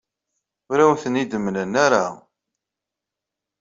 Ur 0.71 0.77
awen-ten-id-mlan 0.79 1.73
ara. 1.85 2.05